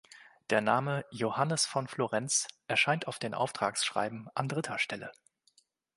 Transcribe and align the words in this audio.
Der 0.49 0.61
Name 0.61 1.05
„Johannes 1.11 1.67
von 1.67 1.87
Florenz“ 1.87 2.47
erscheint 2.67 3.07
auf 3.07 3.19
den 3.19 3.35
Auftragsschreiben 3.35 4.31
an 4.33 4.49
dritter 4.49 4.79
Stelle. 4.79 5.11